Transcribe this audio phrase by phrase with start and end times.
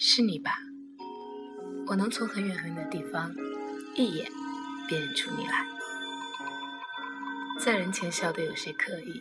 [0.00, 0.52] 是你吧？
[1.88, 3.34] 我能从很远很远的地方
[3.96, 4.30] 一眼
[4.86, 5.66] 辨认出你来，
[7.58, 9.20] 在人前笑得有些刻意、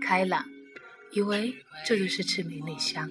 [0.00, 0.46] 开朗，
[1.12, 1.54] 以为
[1.84, 3.10] 这就是痴迷内向，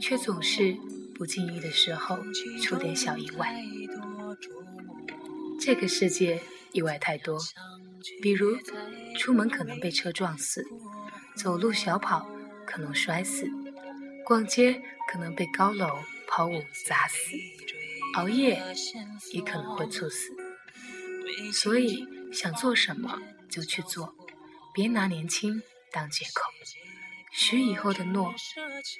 [0.00, 0.74] 却总是
[1.14, 2.18] 不经意的时候
[2.62, 3.62] 出点小意外。
[5.60, 6.40] 这个世界
[6.72, 7.38] 意外太多，
[8.22, 8.56] 比如
[9.18, 10.64] 出门可能被车撞死，
[11.36, 12.26] 走路小跑
[12.64, 13.50] 可能摔死，
[14.28, 17.16] 逛街可能被高楼抛物砸死。
[18.14, 18.62] 熬夜
[19.32, 20.34] 也可能会猝死，
[21.54, 23.18] 所以想做什么
[23.48, 24.14] 就去做，
[24.74, 26.42] 别拿年轻当借口。
[27.32, 28.34] 许以后的诺，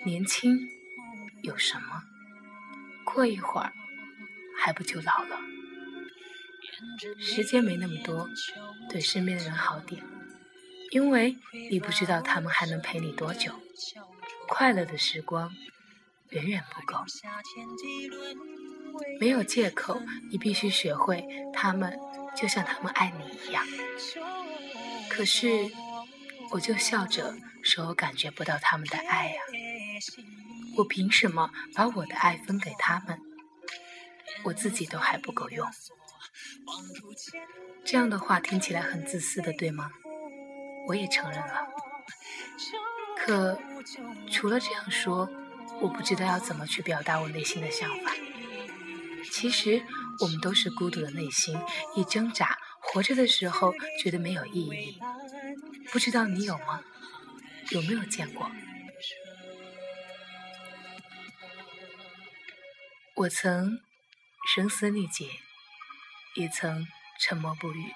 [0.07, 0.57] 年轻
[1.43, 2.03] 有什么？
[3.05, 3.75] 过一会儿
[4.59, 5.39] 还不就老了？
[7.19, 8.27] 时间没那么多，
[8.89, 10.03] 对身边的人好点，
[10.91, 11.37] 因为
[11.71, 13.53] 你不知道他们还能陪你多久。
[14.49, 15.55] 快乐的时光
[16.31, 17.05] 远远不够。
[19.21, 21.97] 没有借口，你必须学会，他们
[22.35, 23.65] 就像他们爱你一样。
[25.09, 25.71] 可是，
[26.51, 29.41] 我就笑着说我感觉不到他们的爱呀。
[30.77, 33.21] 我凭什么把我的爱分给他们？
[34.45, 35.69] 我自己都还不够用。
[37.85, 39.91] 这样的话听起来很自私的，对吗？
[40.87, 41.69] 我也承认了。
[43.17, 43.59] 可
[44.31, 45.29] 除了这样说，
[45.81, 48.13] 我不知道要怎么去表达我内心的想法。
[49.31, 49.83] 其实
[50.21, 51.59] 我们都是孤独的内心，
[51.95, 53.73] 一挣扎，活着的时候
[54.03, 54.99] 觉得没有意义。
[55.91, 56.83] 不知道你有吗？
[57.71, 58.51] 有没有见过？
[63.15, 63.81] 我曾
[64.55, 65.29] 声嘶力竭，
[66.35, 66.87] 也曾
[67.21, 67.93] 沉默不语，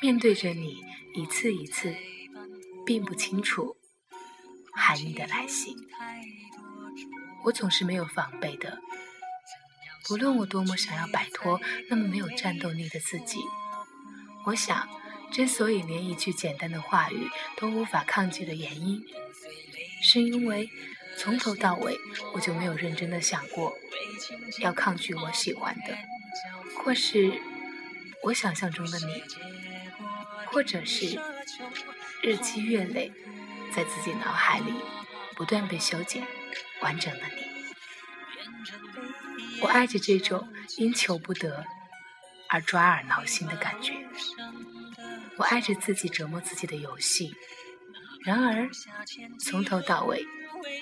[0.00, 0.82] 面对着你
[1.14, 1.94] 一次一次，
[2.84, 3.76] 并不清楚
[4.72, 5.76] 含义的来信。
[7.44, 8.80] 我总是没有防备的。
[10.06, 13.38] 不论我多么想要摆脱那么没有战斗力的自己，
[14.44, 14.88] 我想，
[15.30, 19.04] 之所以连一句简单的话语都无法抗拒的原因，
[20.02, 20.68] 是因为
[21.16, 21.96] 从头到尾
[22.34, 23.72] 我就没有认真的想过
[24.58, 25.96] 要抗拒我喜欢的，
[26.76, 27.40] 或是
[28.24, 29.22] 我想象中的你，
[30.46, 31.20] 或者是
[32.22, 33.12] 日积月累
[33.74, 34.74] 在自己脑海里
[35.34, 36.26] 不断被修剪
[36.80, 37.42] 完整的你。
[39.60, 41.64] 我爱着这种因求不得
[42.48, 43.94] 而抓耳挠心的感觉，
[45.36, 47.34] 我爱着自己折磨自己的游戏。
[48.24, 48.68] 然而，
[49.40, 50.24] 从头到尾，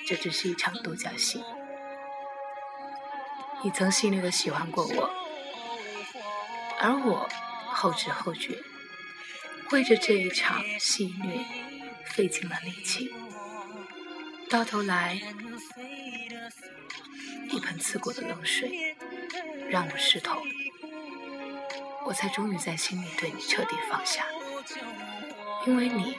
[0.06, 1.42] 这只是一场独角戏。
[3.62, 5.10] 你曾细腻的喜欢过我，
[6.80, 7.28] 而我
[7.68, 8.62] 后知后觉，
[9.70, 11.44] 为着这一场戏虐
[12.10, 13.12] 费尽了力气，
[14.48, 15.20] 到头来。
[17.52, 18.96] 一盆刺骨的冷水，
[19.68, 20.40] 让我湿透，
[22.06, 24.24] 我才终于在心里对你彻底放下。
[25.66, 26.16] 因为你，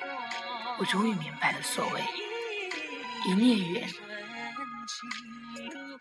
[0.78, 2.02] 我终于明白了所谓
[3.28, 3.90] 一念缘。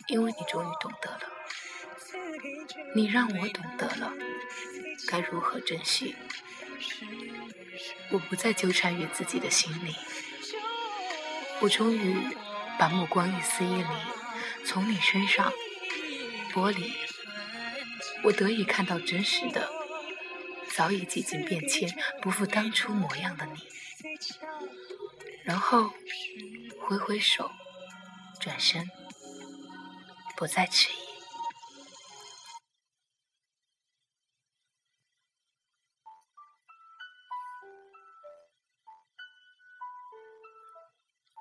[0.08, 1.20] 因为你终于懂得了，
[2.94, 4.12] 你让我懂得了
[5.08, 6.14] 该如何珍惜。
[8.10, 9.94] 我不再纠缠于自己的心里，
[11.60, 12.16] 我终于
[12.78, 13.86] 把目光一丝一厘。
[14.64, 15.52] 从你身上
[16.52, 16.92] 剥离，
[18.24, 19.70] 我得以看到真实的、
[20.74, 21.88] 早已几经变迁、
[22.20, 23.66] 不复当初模样的你。
[25.44, 25.92] 然后
[26.80, 27.50] 挥挥手，
[28.40, 28.90] 转身，
[30.36, 31.09] 不再迟疑。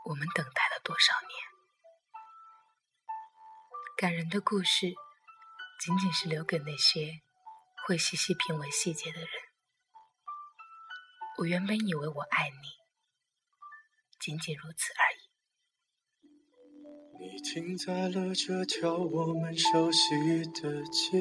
[0.05, 1.31] 我们等待了多少年？
[3.97, 4.93] 感人的故事，
[5.79, 7.21] 仅仅是留给那些
[7.85, 9.29] 会细细品味细节的人。
[11.39, 12.55] 我原本以为我爱你，
[14.19, 15.19] 仅仅如此而已。
[17.19, 21.11] 你停在了这条我们熟悉的街，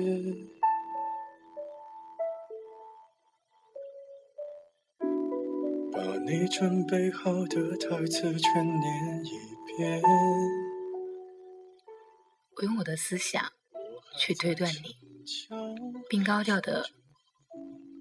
[5.99, 9.31] 把你准备好的台词全念一
[9.67, 10.00] 遍。
[12.56, 13.53] 我用我的思想
[14.17, 14.95] 去推断你，
[16.09, 16.89] 并高调的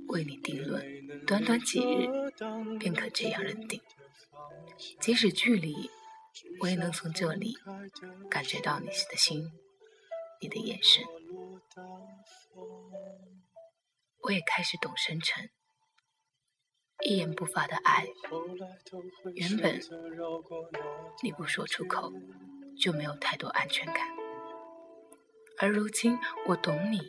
[0.10, 0.86] 为你定论，
[1.26, 2.08] 短短几日
[2.78, 3.82] 便可这样认定。
[5.02, 5.90] 即使距离，
[6.60, 7.56] 我也能从这里
[8.30, 9.52] 感觉到你的心，
[10.40, 11.04] 你的眼神。
[14.22, 15.50] 我也开始懂深沉，
[17.04, 18.08] 一言不发的爱，
[19.36, 19.80] 原本
[21.22, 22.12] 你不说出口
[22.78, 23.96] 就没有太多安全感，
[25.60, 26.18] 而如今
[26.48, 27.00] 我懂你，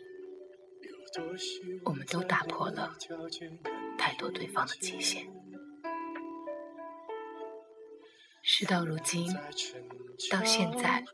[1.84, 2.94] 我们都打破了
[3.96, 5.26] 太多对方的极限。
[8.42, 9.34] 事到如今，
[10.30, 11.04] 到现在，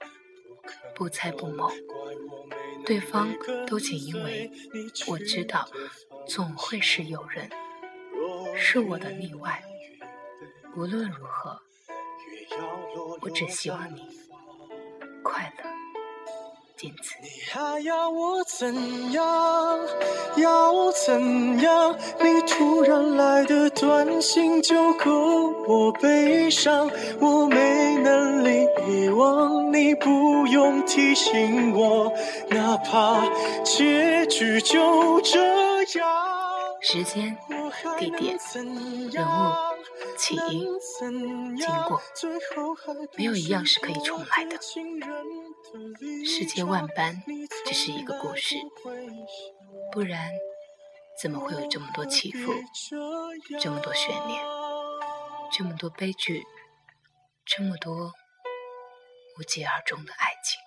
[0.95, 1.71] 不猜不谋，
[2.85, 3.35] 对方
[3.67, 4.51] 都仅因为
[5.09, 5.69] 我知道，
[6.27, 7.49] 总会是有人。
[8.57, 9.63] 是我的例外。
[10.77, 11.59] 无论如何，
[13.21, 14.09] 我只希望你
[15.23, 15.71] 快乐。
[16.77, 17.15] 仅此。
[17.23, 19.79] 你还要我怎样？
[20.37, 21.97] 要怎样？
[22.21, 26.91] 你突然来的短信就够我悲伤。
[27.21, 32.13] 我没能力遗忘你，不用提醒我，
[32.49, 33.25] 哪怕
[33.63, 35.39] 结局就这
[35.99, 36.35] 样。
[36.81, 37.37] 时间。
[37.99, 38.39] 地点、
[39.11, 39.53] 人物、
[40.17, 40.67] 起因、
[41.57, 42.01] 经过，
[43.17, 44.59] 没有一样是可以重来的。
[46.25, 47.23] 世界万般，
[47.67, 48.57] 只是一个故事，
[49.93, 50.31] 不然
[51.21, 52.53] 怎么会有这么多起伏，
[53.61, 54.45] 这么多悬念，
[55.53, 56.45] 这么多悲剧，
[57.45, 58.13] 这么多
[59.39, 60.61] 无疾而终的爱情，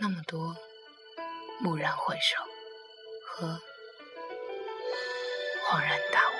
[0.00, 0.56] 那么多
[1.62, 2.36] 蓦然回首
[3.26, 3.60] 和。
[5.70, 6.34] 恍然大悟。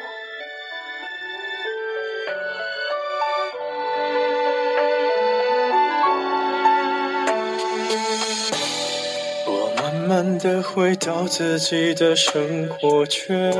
[9.46, 13.54] 我慢慢的回到自己的生活圈，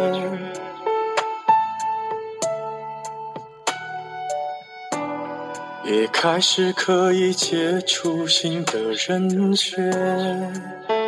[5.84, 11.00] 也开始可以接触新的人选。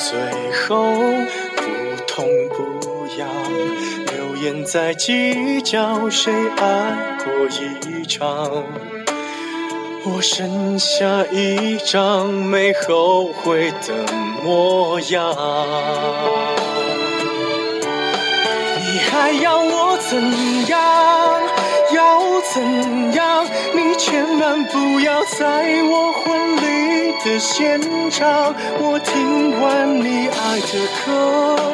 [0.00, 0.18] 最
[0.66, 0.82] 后
[1.56, 1.62] 不
[2.06, 3.28] 痛不痒，
[4.06, 8.64] 流言在计较谁爱过一场。
[10.06, 14.10] 我剩下一张没后悔的
[14.42, 15.36] 模样。
[18.78, 20.80] 你还要我怎样？
[21.94, 23.46] 要怎样？
[23.74, 26.59] 你千万不要在我婚礼
[27.30, 27.80] 的现
[28.10, 28.52] 场。
[28.80, 30.72] 我听完你爱的
[31.06, 31.72] 歌，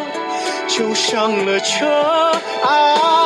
[0.69, 1.87] 就上了车。
[2.62, 3.25] 啊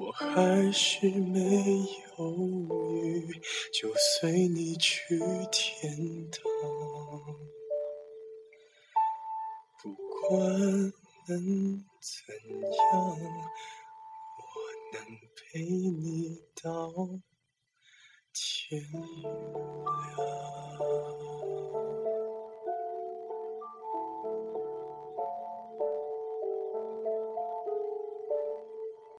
[0.00, 1.42] 我还是没
[2.18, 2.30] 犹
[3.00, 5.18] 豫，就随你去
[5.50, 6.40] 天堂。
[9.82, 10.48] 不管
[11.26, 13.10] 能怎样，
[14.38, 14.44] 我
[14.92, 14.96] 能
[15.34, 16.70] 陪你到
[18.32, 18.80] 天
[20.16, 21.17] 亮。